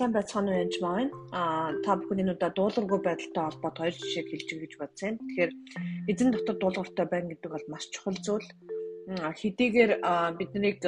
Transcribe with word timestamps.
сайн 0.00 0.16
байцгаана 0.16 0.52
уу 0.52 0.62
янж 0.64 0.76
маань. 0.80 1.12
Аа 1.36 1.76
та 1.84 1.92
энэ 2.00 2.32
удаа 2.32 2.50
дуулуургүй 2.56 3.00
байдалтай 3.04 3.44
холбоот 3.44 3.76
хоёр 3.76 3.94
жишээг 4.00 4.28
хэлж 4.32 4.48
өгье 4.48 4.64
гэж 4.64 4.74
бодсон. 4.80 5.14
Тэгэхээр 5.20 5.52
эзэн 6.08 6.30
дотор 6.32 6.56
дуулууртай 6.56 7.06
байна 7.12 7.28
гэдэг 7.36 7.50
бол 7.52 7.66
маш 7.68 7.84
чухал 7.92 8.16
зүйл. 8.24 8.48
Хэдийгээр 9.40 9.92
биднийг 10.40 10.80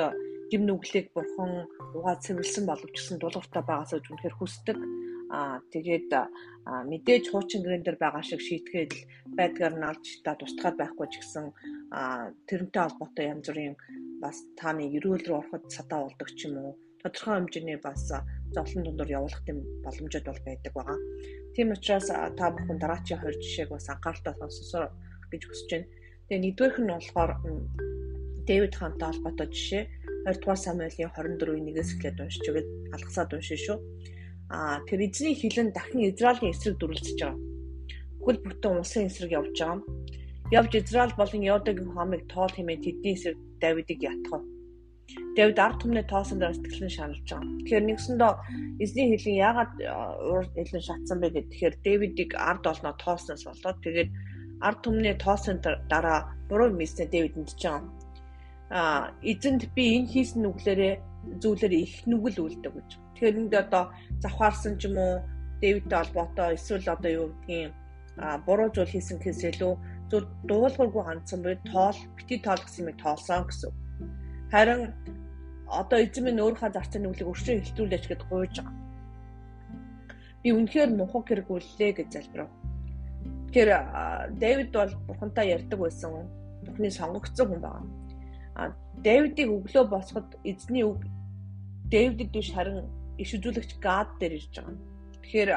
гим 0.48 0.62
нүглийг 0.64 1.12
бурхан 1.12 1.68
угаа 1.92 2.16
цэвэрлсэн 2.24 2.64
боловч 2.64 2.94
гэсэн 2.96 3.20
дуулууртай 3.20 3.62
байгаас 3.68 3.92
үж 3.92 4.06
үнэхээр 4.08 4.36
хүсдэг. 4.40 4.78
Аа 5.36 5.60
тэгээд 5.72 6.08
мэдээж 6.88 7.24
хуучин 7.28 7.60
гэрэн 7.68 7.84
дээр 7.84 7.98
байгаа 8.00 8.24
шиг 8.24 8.40
шийтгээд 8.40 8.92
байдгаар 9.36 9.74
нь 9.76 9.88
алж 9.92 10.06
та 10.24 10.40
тусдахад 10.40 10.80
байхгүй 10.80 11.06
ч 11.12 11.14
гэсэн 11.20 11.44
тэрнтэй 12.48 12.80
холбоотой 12.80 13.24
янз 13.28 13.44
бүрийн 13.44 13.76
бас 14.24 14.40
тааны 14.56 14.88
эрүүл 14.96 15.24
рүү 15.28 15.36
ороход 15.40 15.64
садаа 15.68 16.00
болдог 16.04 16.28
ч 16.32 16.48
юм 16.48 16.56
уу 16.64 16.72
тодорхой 17.02 17.34
хэмжээний 17.36 17.78
бас 17.82 18.00
зовлон 18.54 18.84
дундор 18.84 19.08
явуулах 19.08 19.42
гэм 19.44 19.58
боломжууд 19.84 20.26
бол 20.28 20.40
байдаг 20.46 20.72
байгаа. 20.72 20.98
Тийм 21.54 21.72
учраас 21.72 22.08
та 22.08 22.44
бүхэн 22.52 22.78
дараачийн 22.80 23.20
хоёр 23.20 23.36
жишээг 23.40 23.68
бас 23.72 23.88
анхааралтай 23.88 24.34
сонсосоо 24.38 24.84
гэж 25.32 25.42
хүсэж 25.48 25.68
байна. 25.72 25.88
Тэгээ 26.28 26.42
нэгдүгээрх 26.44 26.78
нь 26.80 26.92
болохоор 26.92 27.32
Дэвид 28.48 28.74
хаантай 28.76 29.08
холбоотой 29.08 29.48
жишээ 29.54 29.84
2 30.26 30.38
дугаар 30.38 30.60
Самуэлийн 30.64 31.10
24-ийн 31.10 31.66
1-ээс 31.70 31.90
эхлээд 31.94 32.22
уншиж 32.22 32.44
өгöd 32.50 32.68
алгасаад 32.94 33.30
уншин 33.34 33.58
шүү. 33.58 33.78
Аа 34.54 34.78
тэр 34.86 35.00
эзний 35.06 35.34
хилэн 35.34 35.74
дахин 35.74 36.06
Израилийн 36.10 36.52
эсрэг 36.54 36.76
дүрлцэж 36.78 37.18
байгаа. 37.18 37.38
Бүхэл 38.18 38.42
бүтэн 38.44 38.78
улсын 38.78 39.08
эсрэг 39.10 39.30
явж 39.34 39.56
байгаа. 39.58 39.82
Явж 40.58 40.72
Израиль 40.78 41.18
болон 41.18 41.42
Йодагийн 41.42 41.90
хомыг 41.94 42.22
тоол 42.30 42.52
хэмээн 42.54 42.84
тэдний 42.84 43.14
эсрэг 43.16 43.38
Давидыг 43.62 43.98
ятгав. 44.02 44.42
Давид 45.36 45.58
ард 45.58 45.80
түмний 45.80 46.04
тоосон 46.04 46.38
дээр 46.38 46.52
сэтгэлэн 46.52 46.92
шаналж 46.92 47.24
байгаа. 47.24 47.56
Тэгэхээр 47.64 47.84
нэгсэндээ 47.88 48.32
эзний 48.84 49.06
хэлэн 49.16 49.40
яагаад 49.48 49.72
уур 50.28 50.44
хэлэн 50.52 50.84
шатсан 50.84 51.18
бэ 51.20 51.28
гэхээр 51.32 51.48
тэгэхээр 51.48 51.74
Давидыг 51.84 52.30
ард 52.36 52.64
олноо 52.68 52.94
тоосноос 53.00 53.44
болоод 53.48 53.78
тэгээд 53.80 54.10
ард 54.60 54.78
түмний 54.84 55.16
тоосон 55.16 55.56
дараа 55.88 56.18
буруу 56.48 56.68
мэдсэн 56.76 57.08
Давид 57.08 57.34
мэдж 57.36 57.60
байгаа. 57.64 57.80
Аа 58.76 59.02
эзэнд 59.24 59.72
би 59.72 59.84
энэ 59.96 60.12
хийсэн 60.12 60.40
нүглэрээ 60.44 60.94
зүйлээр 61.42 61.74
их 61.80 61.94
нүгэл 62.04 62.44
үлдэг 62.44 62.72
гэж. 62.76 62.90
Тэгэхээр 63.16 63.38
энд 63.40 63.54
одоо 63.56 63.84
завхаарсан 64.20 64.76
ч 64.76 64.84
юм 64.88 64.96
уу 65.00 65.24
Давидтэй 65.64 65.98
холбоотой 65.98 66.48
эсвэл 66.60 66.92
одоо 66.92 67.10
юу 67.10 67.28
гэдгийг 67.32 67.72
а 68.20 68.36
буруу 68.46 68.68
зүйл 68.68 68.92
хийсэн 68.92 69.16
гэхээс 69.16 69.56
илүү 69.56 69.74
зөв 70.10 70.22
дуулуургүй 70.44 71.02
ганцхан 71.08 71.40
буй 71.40 71.56
тоол 71.72 71.98
бити 72.16 72.36
тоол 72.44 72.60
гэсэн 72.60 72.84
юм 72.84 72.96
тоолсон 73.00 73.42
гэсэн. 73.48 73.72
Харин 74.52 74.80
одоо 75.80 75.98
эзэн 76.04 76.24
минь 76.24 76.42
өөрийнхөө 76.44 76.70
зарцын 76.76 77.02
нүглийг 77.02 77.32
өршөө 77.32 77.64
хилтүүлээч 77.64 78.04
гэд 78.08 78.22
гуйж 78.28 78.54
байгаа. 78.60 78.76
Би 80.42 80.48
үнэхээр 80.52 80.90
мухаг 80.92 81.24
хэрэгүүллээ 81.26 81.92
гэж 81.96 82.08
залбирав. 82.12 82.50
Тэр 83.54 83.68
Дэвид 84.42 84.70
бол 84.72 84.92
бурхантай 85.08 85.54
ярьдаг 85.56 85.78
байсан. 85.80 86.28
Бурхны 86.64 86.90
сонгогдсон 86.90 87.46
хүн 87.48 87.60
байна. 87.64 87.88
А 88.54 88.62
Дэвидийг 89.00 89.48
өглөө 89.48 89.84
босоход 89.88 90.28
эзний 90.44 90.84
үг 90.84 91.00
Дэвидэд 91.92 92.30
биш 92.32 92.52
харин 92.52 92.84
иш 93.16 93.32
үзүүлэгч 93.36 93.80
Гад 93.80 94.08
дээр 94.20 94.36
ирж 94.36 94.52
байгаа. 94.56 94.76
Тэгэхээр 95.22 95.50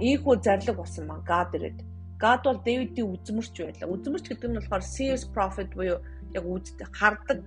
ийхүү 0.00 0.34
зарлаг 0.42 0.76
болсон 0.78 1.06
ба 1.06 1.22
Гад 1.22 1.54
ирээд 1.54 1.78
Гад 2.18 2.42
бол 2.46 2.58
Дэвидийн 2.66 3.10
үзмэрч 3.14 3.54
байлаа. 3.58 3.92
Үзмэрч 3.94 4.26
гэдэг 4.26 4.50
нь 4.50 4.58
болохоор 4.58 4.82
seers 4.82 5.24
prophet 5.34 5.70
буюу 5.74 5.98
яг 6.34 6.44
үздэг 6.46 6.88
хардаг 6.94 7.42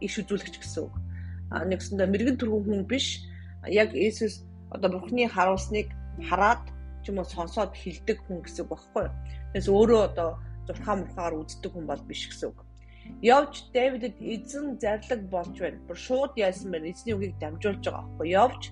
иш 0.00 0.14
үзүүлэгч 0.20 0.56
гэсэн 0.60 0.82
үг. 0.88 0.94
А 1.50 1.64
нэгсэндээ 1.64 2.08
мэрэгэн 2.10 2.36
төргөн 2.38 2.64
хүн 2.64 2.82
биш. 2.88 3.26
Яг 3.68 3.94
Иесус 3.94 4.44
одоо 4.70 4.90
Бурхны 4.90 5.28
харуулсныг 5.28 5.88
хараад 6.28 6.62
ч 7.02 7.10
юм 7.10 7.18
уу 7.20 7.28
сонсоод 7.28 7.72
хилдэг 7.74 8.18
хүн 8.24 8.42
гэсэн 8.44 8.64
үг 8.64 8.70
багхгүй. 8.72 9.06
Тэгээс 9.52 9.68
өөрөө 9.68 10.00
одоо 10.10 10.30
зурхаа 10.66 10.96
мурхаар 10.96 11.34
үздэг 11.40 11.70
хүн 11.72 11.86
бол 11.88 12.02
биш 12.06 12.28
гэсэн 12.30 12.48
үг. 12.50 12.58
Явж 13.22 13.66
Давидэд 13.74 14.16
эзэн 14.20 14.78
зарлаг 14.78 15.20
болж 15.34 15.54
байна. 15.58 15.82
Бүр 15.88 15.98
шууд 15.98 16.32
яасан 16.36 16.70
байна. 16.70 16.90
Эзний 16.92 17.14
үгийг 17.14 17.34
дамжуулж 17.42 17.82
байгаа 17.82 18.06
байхгүй. 18.06 18.28
Явж 18.30 18.62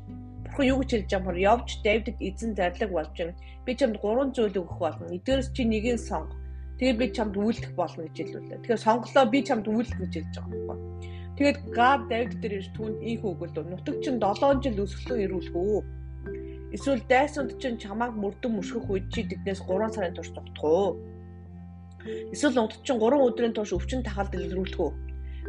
Бурхан 0.45 0.67
юу 0.73 0.79
гэж 0.81 0.91
хэлж 0.93 1.11
байгаа 1.11 1.35
юм 1.35 1.45
явж 1.53 1.69
Давидэд 1.85 2.19
эзэн 2.29 2.53
зарлаг 2.55 2.91
болж 2.95 3.15
байна. 3.19 3.35
Би 3.67 3.73
чамд 3.75 3.97
гурван 4.01 4.31
зүйл 4.33 4.57
өгөх 4.61 4.79
болно. 4.79 5.11
Эдгээрс 5.11 5.53
чи 5.53 5.63
нэгийг 5.65 5.99
сонго. 5.99 6.33
Тэгээ 6.79 6.97
би 7.01 7.07
чамд 7.11 7.35
үйлдэх 7.37 7.73
болно 7.75 8.07
гэж 8.07 8.17
хэллээ. 8.17 8.63
Тэгэхээр 8.63 8.87
сонголоо 8.87 9.25
би 9.27 9.39
чамд 9.43 9.67
үйлдэх 9.67 9.99
гэж 9.99 10.13
хэлж 10.15 10.35
байгаа 10.39 10.55
байхгүй. 10.55 11.18
Тэгээд 11.39 11.71
Гад 11.71 12.11
Давид 12.11 12.35
дээр 12.43 12.59
ирж 12.59 12.69
түүнд 12.75 12.99
ийх 12.99 13.23
өгөл 13.23 13.55
нутаг 13.63 14.03
чинь 14.03 14.19
7 14.19 14.59
жил 14.59 14.83
өсгөлөө 14.83 15.19
ирүүлэх 15.23 15.55
үү? 15.55 15.81
Эсвэл 16.75 17.03
дайсанд 17.07 17.55
чинь 17.63 17.79
чамааг 17.79 18.19
мөрдөн 18.19 18.59
мөшгөх 18.59 18.91
үед 18.91 19.07
чи 19.15 19.23
тэднээс 19.23 19.63
3 19.63 19.95
сарын 19.95 20.19
турш 20.19 20.35
зогтох 20.35 20.67
уу? 20.67 20.91
Эсвэл 22.35 22.59
нутаг 22.59 22.83
чинь 22.83 22.99
3 22.99 23.23
өдрийн 23.23 23.55
турш 23.55 23.71
өвчин 23.71 24.03
тахалд 24.03 24.35
илрүүлэх 24.35 24.83
үү? 24.83 24.91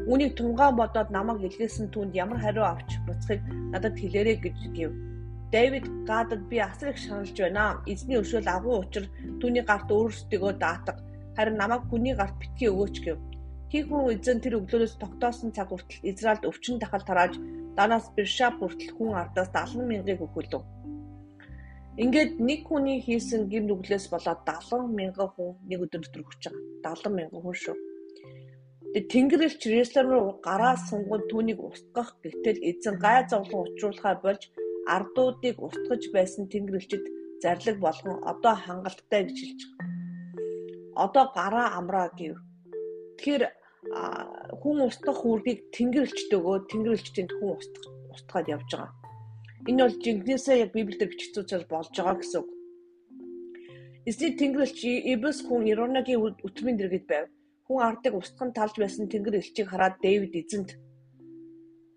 Үүнийг 0.06 0.38
тунгаан 0.38 0.78
бодоод 0.78 1.10
намайг 1.10 1.42
илгээсэн 1.50 1.90
түнд 1.90 2.14
ямар 2.14 2.38
хариу 2.38 2.70
авч 2.70 2.90
буцахыг 3.10 3.42
надад 3.74 3.98
хэлээрэй 3.98 4.38
гэж 4.46 4.58
гэв. 4.78 4.94
Дэвид 5.50 5.86
гадад 6.06 6.46
би 6.54 6.62
асар 6.62 6.94
их 6.94 7.02
шаналж 7.02 7.34
байна. 7.34 7.82
Эзний 7.90 8.22
өшөөл 8.22 8.46
агуу 8.46 8.86
учир 8.86 9.10
түүний 9.42 9.66
гарт 9.66 9.90
өөрсдөө 9.90 10.54
даатга. 10.62 11.02
Харин 11.34 11.58
намайг 11.58 11.84
хүний 11.90 12.14
гарт 12.14 12.38
битгий 12.38 12.70
өгөөч 12.70 12.98
гэв. 13.02 13.18
Тийхүү 13.69 14.02
эзэн 14.18 14.41
тэр 14.41 14.57
өглөөс 14.66 14.97
тогтоосон 14.97 15.53
цаг 15.53 15.69
хүртэл 15.69 16.09
Израильд 16.09 16.44
өвчин 16.50 16.81
тахал 16.81 17.06
тарааж 17.06 17.38
данаас 17.78 18.09
Бершаб 18.18 18.57
хүртэл 18.57 18.97
хүн 18.97 19.13
ардаас 19.22 19.50
70 19.53 19.85
мянгаыг 19.85 20.25
өгүүлв. 20.25 20.66
Ингээд 22.03 22.41
нэг 22.41 22.66
хүний 22.66 22.97
хийсэн 23.06 23.46
гим 23.52 23.69
нүглээс 23.69 24.09
болоод 24.09 24.41
70 24.41 24.90
мянган 24.97 25.29
хүн 25.35 25.52
нэг 25.69 25.79
өдөр 25.85 26.02
дотор 26.02 26.24
өгч 26.25 26.41
байгаа. 26.81 26.97
70 26.97 27.18
мянган 27.18 27.41
хүн 27.46 27.58
шүү. 27.62 27.78
Тэгээ 28.90 29.09
Тэнгэрлэгч 29.13 29.62
Иерусалим 29.69 30.12
руу 30.18 30.41
гараа 30.41 30.75
сунгад 30.90 31.29
түүнийг 31.29 31.59
устгах 31.62 32.18
гэтэл 32.25 32.58
эзэн 32.69 32.96
гай 32.97 33.29
зовлон 33.29 33.69
учруулахаа 33.69 34.16
болж 34.25 34.50
ардуудыг 34.96 35.62
устгаж 35.62 36.02
байсан 36.16 36.50
Тэнгэрлэгчд 36.50 37.06
зарлиг 37.44 37.78
болгон 37.85 38.18
одоо 38.31 38.56
хангалттай 38.58 39.22
гэж 39.29 39.38
хэлж 39.38 39.62
байгаа. 39.69 39.88
Одоо 41.06 41.25
гараа 41.38 41.68
амраа 41.78 42.09
гэв. 42.18 42.49
Тэгэхээр 43.19 43.44
хүн 44.63 44.78
устгах 44.88 45.19
үүргийг 45.28 45.59
тэнгэрлэгчд 45.75 46.31
өгөө 46.40 46.57
тэнгэрлэгчдийн 46.72 47.28
хүн 47.35 47.52
устгах 47.59 47.91
устгаад 48.16 48.47
явж 48.56 48.69
байгаа. 48.72 48.91
Энэ 49.68 49.84
бол 49.84 49.97
жинхнээсээ 50.03 50.56
яг 50.63 50.72
библиэд 50.72 51.12
бичигдсэн 51.12 51.68
болж 51.68 51.91
байгаа 51.91 52.16
гэсэн 52.16 52.40
үг. 52.40 52.50
Эзний 54.08 54.31
тэнгэрлэгч 54.40 54.79
Эбэс 55.13 55.40
хүн 55.44 55.68
Иронагийн 55.72 56.24
өтмийн 56.47 56.79
дэргэд 56.79 57.06
байв. 57.12 57.28
Хүн 57.68 57.79
ардыг 57.84 58.13
устган 58.16 58.56
талж 58.56 58.75
байсан 58.79 59.12
тэнгэрлэгчийг 59.12 59.68
хараад 59.68 60.00
Дэвид 60.00 60.34
эзэнт 60.40 60.79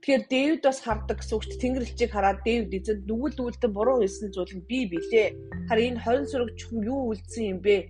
Тэгэхээр 0.03 0.27
Дэвид 0.27 0.63
бас 0.67 0.83
хардаг 0.83 1.23
гэсэн 1.23 1.39
үгт 1.39 1.53
тэнгэрлэгчийг 1.63 2.11
хараад 2.11 2.43
Дэвид 2.43 2.75
эзэнт 2.75 3.07
нүгэл 3.07 3.39
үлдэн 3.47 3.71
буруу 3.71 4.03
хийсэн 4.03 4.35
зүйл 4.35 4.59
нь 4.59 4.67
би 4.67 4.91
билээ. 4.91 5.31
Харин 5.71 5.95
энэ 5.95 6.03
20 6.03 6.27
сүрэг 6.27 6.51
чухам 6.59 6.83
юу 6.83 7.15
үлдсэн 7.15 7.45
юм 7.55 7.59
бэ? 7.63 7.87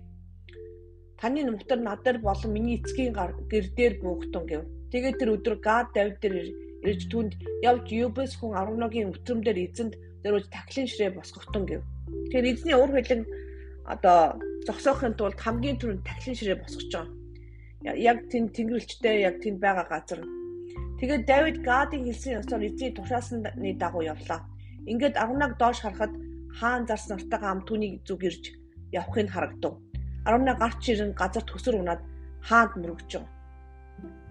Таны 1.23 1.39
нутар 1.47 1.79
надаар 1.79 2.17
болон 2.19 2.51
миний 2.51 2.75
эцгийн 2.83 3.15
гэр 3.15 3.65
дээр 3.77 3.93
буугтун 4.03 4.43
гэв. 4.43 4.67
Тэгээд 4.91 5.19
тэр 5.23 5.29
өдөр 5.39 5.55
Гад 5.63 5.95
Давид 5.95 6.19
дээр 6.19 6.51
ирж 6.83 7.07
түнд 7.07 7.39
явж 7.63 7.87
Юбэс 7.87 8.35
хүн 8.35 8.51
11-гийн 8.51 9.15
өтрөмдөр 9.15 9.55
эзэнд 9.55 9.93
дөрөж 10.19 10.51
тахлын 10.51 10.83
ширээ 10.83 11.15
босгохтун 11.15 11.63
гэв. 11.63 11.81
Тэгэхээр 12.27 12.51
эзний 12.51 12.75
уур 12.75 12.91
хилэн 12.91 13.23
одоо 13.87 14.35
зогсоохын 14.67 15.15
тулд 15.15 15.39
хамгийн 15.39 15.79
түрүүнд 15.79 16.03
тахлын 16.03 16.35
ширээ 16.35 16.59
босгож 16.59 16.91
байгаа. 16.91 17.95
Яг 17.95 18.17
тэнд 18.27 18.51
тэнгэрлэгчтэй 18.51 19.23
яг 19.23 19.39
тэнд 19.39 19.63
байгаа 19.63 19.87
газар. 19.87 20.27
Тэгээд 20.99 21.23
Давид 21.23 21.57
Гадын 21.63 22.03
хэлсэн 22.03 22.43
ёсоор 22.43 22.67
эзний 22.67 22.91
тушаасны 22.91 23.47
дагуу 23.79 24.03
явлаа. 24.03 24.43
Ингээд 24.91 25.15
11 25.15 25.55
доош 25.55 25.79
харахад 25.79 26.11
хаан 26.59 26.83
зарс 26.83 27.07
нартайгаа 27.07 27.51
ам 27.55 27.63
түүний 27.63 28.03
зүг 28.03 28.27
ирж 28.27 28.43
явахыг 28.91 29.31
харагдав. 29.31 29.79
11 30.25 30.55
гарч 30.61 30.81
ирэн 30.89 31.11
газар 31.19 31.43
төсөр 31.43 31.75
унаад 31.81 32.01
хаанд 32.47 32.73
мөрөгч. 32.79 33.11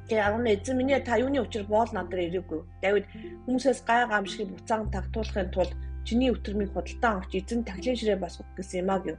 Тэгээ 0.09 0.25
11 0.25 0.55
эзэн 0.57 0.77
миний 0.77 1.01
та 1.01 1.17
юуны 1.21 1.41
учир 1.45 1.65
боол 1.69 1.91
надад 1.93 2.21
ирээгүй. 2.29 2.61
Давид 2.83 3.07
хүмүүсээс 3.45 3.81
гай 3.89 4.09
гамшигыг 4.09 4.49
буцаан 4.53 4.91
тагтуулахын 4.95 5.53
тулд 5.55 5.73
чиний 6.07 6.31
өтөрмийг 6.35 6.71
худалдан 6.73 7.13
авч 7.21 7.33
эзэн 7.41 7.61
таглын 7.69 7.97
ширээ 7.97 8.19
басгах 8.21 8.49
гэсэн 8.57 8.81
юм 8.83 8.91
а 8.95 8.99
гэв. 9.05 9.17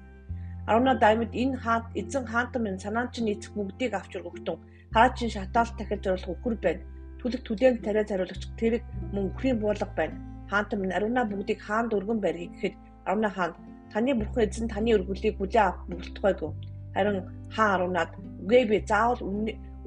11 0.68 1.00
Давид 1.04 1.31
энэ 1.42 1.58
хаант 1.64 1.88
эзэн 2.00 2.25
хаантан 2.31 2.62
минь 2.64 2.81
санаан 2.84 3.08
чинь 3.14 3.31
эцэг 3.34 3.54
бүгдийг 3.54 3.94
авч 3.94 4.12
өргөгдөн 4.18 4.58
хараа 4.94 5.12
чин 5.18 5.30
шатаал 5.30 5.70
тахил 5.78 6.02
зориулах 6.04 6.34
үхэр 6.34 6.56
байна. 6.66 6.84
Түлэг 7.20 7.42
түлээн 7.48 7.78
тариа 7.86 8.04
зариулагч 8.08 8.44
тэрэг 8.60 8.84
мөн 9.14 9.25
үхрийн 9.30 9.58
буулга 9.60 9.88
байна. 9.98 10.16
Хаантан 10.52 10.80
минь 10.81 10.96
ариуна 10.98 11.24
бүгдийг 11.25 11.60
хаанд 11.68 11.96
өргөн 11.98 12.20
барья 12.22 12.48
гэхэд 12.52 12.75
11 13.06 13.36
хаан 13.36 13.52
Таны 13.94 14.12
бурхан 14.18 14.50
эзэн 14.50 14.68
таны 14.74 14.90
өргөлийг 14.98 15.38
хүлээ 15.38 15.63
авах 15.63 15.86
болтугайгүй. 15.88 16.51
Харин 16.95 17.18
хаан 17.54 17.74
аруунаад 17.74 18.12
үгүй 18.42 18.63
би 18.66 18.78
заавал 18.90 19.22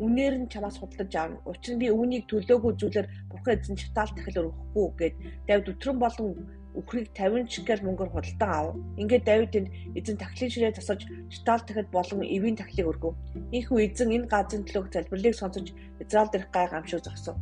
үнээр 0.04 0.34
нь 0.40 0.50
чамаас 0.52 0.78
худалдаж 0.78 1.12
аавна. 1.16 1.42
Учир 1.50 1.74
нь 1.74 1.82
би 1.82 1.88
үүнийг 1.90 2.24
төлөөгүй 2.30 2.72
зүйлээр 2.78 3.08
бурхан 3.30 3.54
эзэн 3.58 3.76
шатаал 3.82 4.12
тахил 4.14 4.40
өргөхгүй 4.42 4.86
гэд 4.98 5.14
Давид 5.48 5.70
өтрөн 5.72 5.98
болон 5.98 6.28
үхрийг 6.76 7.08
50 7.16 7.48
чигэл 7.48 7.86
мөнгөөр 7.88 8.10
худалдан 8.12 8.50
ав. 8.52 8.66
Ингээд 9.00 9.24
Давид 9.24 9.52
энд 9.58 9.68
эзэн 9.98 10.16
тахлын 10.20 10.52
ширээ 10.52 10.72
засаж 10.76 11.00
штал 11.32 11.62
дахид 11.64 11.88
болон 11.88 12.20
эвийн 12.20 12.56
тахлыг 12.60 12.86
өргөв. 12.92 13.14
Ийхүү 13.56 13.78
эзэн 13.88 14.12
энэ 14.16 14.28
газрын 14.28 14.64
төлөөх 14.68 14.92
залбирлыг 14.92 15.34
сонсож 15.34 15.66
Израиль 16.02 16.32
дэх 16.32 16.44
гай 16.52 16.66
гамшиг 16.68 17.00
зогсов. 17.00 17.36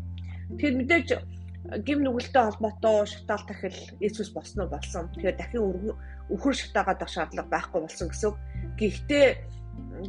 Тэгэхээр 0.54 0.78
мэдээж 0.78 1.08
гим 1.82 2.04
нүгэлтэй 2.04 2.42
холбоотой 2.44 3.06
шатаал 3.06 3.44
тахил 3.48 3.78
Иесус 4.00 4.30
босноо 4.30 4.66
болсон. 4.68 5.10
Тэгэхээр 5.10 5.36
дахин 5.36 5.62
үхэр 6.30 6.54
шатаагаад 6.54 7.00
авах 7.02 7.14
шаардлага 7.14 7.50
байхгүй 7.50 7.80
болсон 7.82 8.08
гэсэн. 8.08 8.32
Гэхдээ 8.78 9.26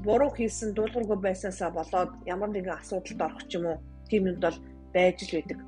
буруу 0.05 0.31
хийсэн 0.35 0.73
дуулуургүй 0.73 1.19
байсаасаа 1.21 1.71
болоод 1.73 2.11
ямар 2.25 2.49
нэгэн 2.53 2.77
асуудалд 2.77 3.21
орох 3.21 3.43
ч 3.49 3.57
юм 3.57 3.65
уу 3.65 3.77
тийм 4.09 4.29
юмд 4.29 4.41
бол 4.45 4.59
байж 4.93 5.17
л 5.25 5.35
байдаг. 5.35 5.59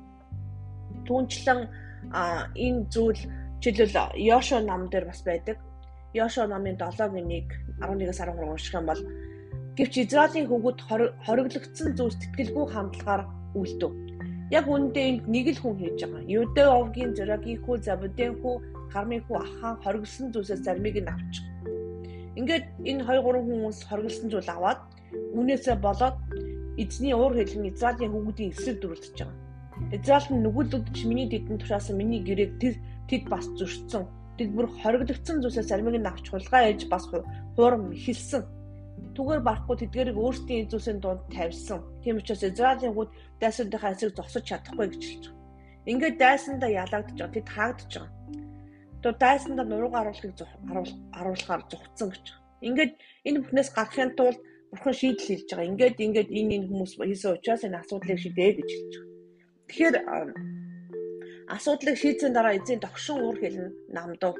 Түүнчлэн 1.06 1.60
энэ 2.64 2.86
зүйл 2.94 3.22
жишээлбэл 3.62 4.14
Йошуа 4.28 4.60
нам 4.62 4.88
дээр 4.88 5.06
бас 5.10 5.22
байдаг. 5.26 5.58
Йошуа 6.14 6.46
намын 6.46 6.78
7-гийн 6.78 7.28
1 7.82 7.82
11-аас 7.82 8.20
13 8.22 8.48
унших 8.48 8.74
юм 8.74 8.86
бол 8.86 9.02
гэвч 9.76 9.94
Израилийн 9.98 10.46
хүүгүүд 10.48 10.78
хориглогдсон 11.26 11.90
зүйлс 11.94 12.18
тэтгэлгүй 12.22 12.66
хандлагаар 12.70 13.22
үлдэв. 13.54 14.07
Яг 14.48 14.64
үүндээ 14.64 15.28
нэг 15.28 15.46
л 15.52 15.60
хүн 15.60 15.76
хийж 15.76 16.00
байгаа. 16.08 16.24
Юдэ 16.24 16.64
овгийн 16.64 17.12
зөрөгийн 17.12 17.60
хүү, 17.64 17.76
забудын 17.84 18.32
хүү, 18.40 18.54
хармын 18.92 19.20
хүү 19.28 19.36
ахаан 19.44 19.76
хориглосон 19.84 20.32
зүйлсээс 20.32 20.64
зармыг 20.64 20.96
нь 20.96 21.12
авчих. 21.12 21.44
Ингээд 22.38 22.64
энэ 22.80 23.04
2 23.04 23.20
3 23.28 23.44
хүмүүс 23.44 23.78
хориглосон 23.88 24.28
зүйл 24.32 24.48
аваад 24.48 24.80
үүнээсээ 25.36 25.76
болоод 25.84 26.16
эзний 26.80 27.12
уур 27.12 27.36
хэлэн 27.36 27.68
Израилийн 27.68 28.12
хүүхдийн 28.14 28.52
эсрэг 28.54 28.76
дүрлэж 28.80 29.16
байгаа. 29.20 29.36
Израиль 29.92 30.30
нь 30.32 30.42
нүгүүлдэж 30.46 30.96
миний 31.04 31.28
дэдэн 31.28 31.58
тушаасан 31.60 32.00
миний 32.00 32.22
гэрээг 32.24 32.52
тэр 32.62 32.74
тэд 33.10 33.24
бас 33.28 33.44
зөрчсөн. 33.58 34.04
Тэд 34.38 34.50
бүр 34.54 34.66
хориглогдсон 34.80 35.42
зүйлсээс 35.42 35.68
зармыг 35.68 36.00
нь 36.00 36.08
авч 36.08 36.24
хулгай 36.30 36.72
ээж 36.72 36.88
бас 36.88 37.04
хуурам 37.10 37.92
ихэлсэн. 37.92 38.42
Түгээр 39.16 39.42
барахгүй 39.42 39.76
тэдгэрийг 39.78 40.18
өөрсдийн 40.18 40.70
зүйлсийн 40.70 40.98
дунд 41.02 41.22
тавьсан. 41.34 41.80
Тийм 42.02 42.16
учраас 42.18 42.42
Израилийн 42.42 42.94
хүүд 42.94 43.10
дайсандынхаа 43.42 43.92
эсрэг 43.92 44.14
зогсож 44.14 44.44
чадахгүй 44.46 44.86
гэж 44.90 45.02
хэлж 45.06 45.24
байгаа. 45.26 45.38
Ингээд 45.90 46.16
дайсандаа 46.22 46.70
ялагдж 46.82 47.18
байгаа. 47.18 47.34
Тэд 47.34 47.48
хаагдж 47.54 47.92
байгаа. 47.98 48.12
То 49.02 49.08
дайсандаа 49.24 49.66
нурууг 49.66 49.94
харуулахыг 49.94 50.32
харуулахаар 51.16 51.62
зүгтсэн 51.70 52.08
гэж. 52.14 52.26
Ингээд 52.68 52.92
энэ 53.26 53.38
бүхнээс 53.42 53.70
гарахын 53.74 54.10
тулд 54.18 54.38
бурхан 54.70 54.94
шийдэл 55.00 55.26
хийж 55.26 55.50
байгаа. 55.50 55.70
Ингээд 55.70 55.96
ингээд 56.06 56.30
энэ 56.38 56.54
энэ 56.56 56.68
хүмүүс 56.68 56.92
хийсэн 56.98 57.34
учраас 57.38 57.62
энэ 57.66 57.80
асуудлыг 57.82 58.18
шийдээ 58.20 58.50
гэж 58.58 58.68
хэлж 58.74 58.94
байгаа. 58.98 59.08
Тэгэхээр 59.68 59.96
асуудлыг 61.56 61.96
шийдсэн 61.96 62.32
дараа 62.34 62.54
эзэн 62.58 62.80
тогшин 62.84 63.18
уур 63.22 63.36
хэлнэ 63.40 63.68
намдав. 63.96 64.34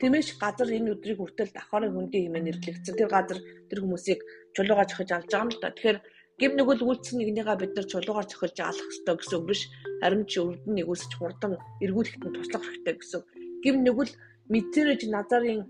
Тэмээш 0.00 0.28
газар 0.40 0.68
энэ 0.72 0.96
өдрийг 0.96 1.20
хүртэл 1.20 1.52
давхарын 1.52 1.92
хөндий 1.92 2.24
хэмээн 2.24 2.46
нэрлэгдсэн. 2.48 2.96
Тэр 2.96 3.10
газар 3.12 3.38
тэр 3.68 3.78
хүмүүсийг 3.84 4.20
чулуугаар 4.56 4.88
зохиж 4.88 5.10
алж 5.12 5.28
байгаа 5.28 5.44
юм 5.44 5.50
л 5.52 5.60
да. 5.60 5.68
Тэгэхээр 5.76 5.98
гим 6.40 6.52
нүгэл 6.56 6.86
үйлцэн 6.88 7.16
нэгнийгаа 7.20 7.56
бид 7.60 7.72
нар 7.76 7.86
чулуугаар 7.92 8.26
зохиж 8.28 8.56
алах 8.64 8.88
ёстой 8.88 9.14
гэсэн 9.20 9.36
үг 9.36 9.46
биш. 9.52 9.62
Харин 10.00 10.24
ч 10.24 10.32
өрдөн 10.40 10.74
нэгүсч 10.80 11.12
хурдан 11.20 11.52
эргүүлэхэд 11.84 12.24
нь 12.24 12.34
туслах 12.36 12.64
хэрэгтэй 12.64 12.94
гэсэн. 12.96 13.20
Гим 13.60 13.76
нүгэл 13.84 14.12
мэдэрэж 14.48 15.00
Назарын 15.12 15.60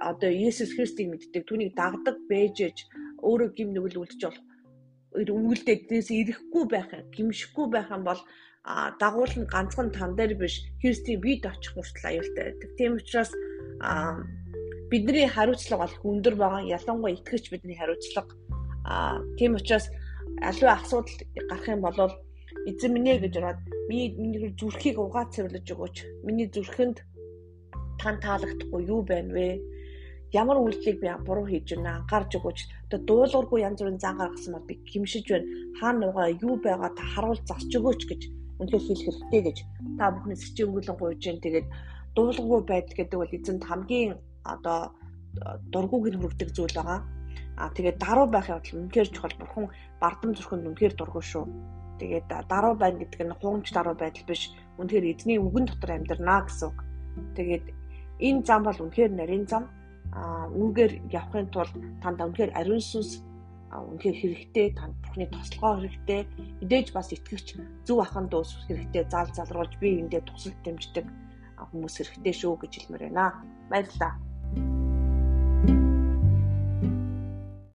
одоо 0.00 0.30
Иесус 0.32 0.72
Христийг 0.72 1.12
мэддэг. 1.12 1.44
Түүнийг 1.44 1.76
дагдаг 1.76 2.16
бэжэж 2.24 2.76
өөрөө 3.20 3.48
гим 3.52 3.76
нүгэл 3.76 4.00
үлдэж 4.00 4.20
болох 4.24 4.44
өвгөлдөө 5.14 5.76
дээс 5.88 6.08
ирэхгүй 6.10 6.64
байх 6.66 6.90
гимшихгүй 7.14 7.66
байх 7.70 7.88
юм 7.94 8.02
бол 8.08 8.20
а 8.64 8.90
дагуул 8.98 9.30
нь 9.38 9.50
ганцхан 9.54 9.88
тан 9.94 10.16
дээр 10.18 10.34
биш 10.34 10.54
Христийн 10.80 11.20
биед 11.22 11.46
очих 11.46 11.72
хүртэл 11.74 12.08
аюултай 12.10 12.44
байдаг. 12.50 12.70
Тийм 12.78 12.92
учраас 12.98 13.30
бидний 14.90 15.28
хариуцлага 15.28 15.84
бол 15.84 15.96
өндөр 16.12 16.34
байгаа. 16.34 16.62
Ялангуяа 16.76 17.14
итгэгч 17.16 17.50
бидний 17.50 17.76
хариуцлага. 17.76 18.34
А 18.84 19.18
тийм 19.38 19.54
учраас 19.54 19.90
аливаа 20.40 20.76
асуудал 20.80 21.16
гарах 21.50 21.68
юм 21.68 21.80
бол 21.80 21.98
эзэн 22.66 22.92
минь 22.92 23.20
гэж 23.20 23.34
ороод 23.38 23.60
миний 23.88 24.08
миний 24.16 24.54
зүрхийг 24.60 24.98
угаа 24.98 25.24
цэвэрлэж 25.32 25.66
өгөөч. 25.72 25.96
Миний 26.26 26.48
зүрхэнд 26.48 26.96
тань 28.00 28.20
таалагдахгүй 28.24 28.82
юу 28.92 29.02
байна 29.02 29.32
вэ? 29.32 29.60
Ямар 30.32 30.58
үйлдэлийг 30.58 30.98
би 31.00 31.08
буруу 31.26 31.46
хийж 31.46 31.76
байна 31.76 32.00
анхаарч 32.00 32.30
өгөөч. 32.38 32.58
Одоо 32.88 33.00
дуулуургүй 33.08 33.60
янз 33.68 33.78
бүрийн 33.80 34.00
зан 34.00 34.16
гаргасан 34.18 34.52
бол 34.54 34.68
би 34.68 34.74
гимшиж 34.90 35.26
байна. 35.28 35.46
Хаана 35.78 36.00
нугаа 36.06 36.28
юу 36.46 36.56
байгаа 36.66 36.90
та 36.96 37.04
харуул 37.14 37.40
зарч 37.48 37.70
өгөөч 37.78 38.02
гэж 38.10 38.22
үнэлэл 38.58 38.86
хийх 38.86 39.02
хэрэгтэй 39.04 39.42
гэж 39.46 39.58
та 39.98 40.10
бүхний 40.14 40.38
сэчингүүлэн 40.38 40.96
гуйж 40.98 41.18
जैन 41.22 41.38
тэгээд 41.42 41.66
дуулгүй 42.14 42.60
байдал 42.62 42.96
гэдэг 42.96 43.18
бол 43.18 43.36
эзэнд 43.36 43.62
хамгийн 43.66 44.12
одоо 44.44 44.94
дургуг 45.72 46.04
нь 46.10 46.20
хүрдэг 46.20 46.50
зүйл 46.54 46.74
байгаа. 46.78 47.00
А 47.56 47.70
тэгээд 47.74 47.98
даруй 47.98 48.26
байх 48.30 48.48
явдал 48.50 48.78
үнэхээр 48.78 49.08
чухал 49.14 49.36
бурхан 49.38 49.66
бардам 50.02 50.30
зүрхэнд 50.34 50.68
үнэхээр 50.68 50.94
дургүй 50.96 51.22
шүү. 51.22 51.44
Тэгээд 51.98 52.26
даруй 52.50 52.74
байна 52.78 52.98
гэдэг 53.02 53.20
нь 53.26 53.38
хуумч 53.38 53.66
даруй 53.74 53.94
байдал 53.98 54.26
биш. 54.26 54.42
Үнэхээр 54.78 55.10
эзний 55.10 55.38
үгэн 55.38 55.66
дотор 55.66 55.90
амьдрнаа 55.94 56.40
гэсэн 56.46 56.66
үг. 56.70 56.78
Тэгээд 57.38 57.64
энэ 58.26 58.42
зам 58.46 58.62
бол 58.66 58.78
үнэхээр 58.78 59.12
нарийн 59.14 59.46
зам. 59.46 59.64
А 60.14 60.46
үүгээр 60.50 60.92
явахын 61.10 61.50
тулд 61.50 61.74
танд 62.02 62.22
үнэхээр 62.22 62.54
ариун 62.58 62.82
сүнс 62.82 63.22
үнэхээр 63.74 64.16
хэрэгтэй 64.22 64.68
танд 64.78 64.94
бүхний 65.02 65.26
тослогоо 65.26 65.82
хэрэгтэй 65.82 66.22
мэдээж 66.62 66.88
бас 66.94 67.10
итгэгч 67.10 67.58
зөв 67.86 67.98
ахын 67.98 68.30
дус 68.30 68.54
хэрэгтэй 68.70 69.02
зал 69.10 69.26
залруулж 69.34 69.74
би 69.82 69.98
эндээ 69.98 70.22
тусалж 70.22 70.54
дэмждэг 70.62 71.06
хүмүүс 71.74 71.98
хэрэгтэй 71.98 72.34
шүү 72.38 72.54
гэж 72.62 72.72
хэлмээр 72.78 73.04
байна. 73.10 73.42
Баярлалаа. 73.70 74.14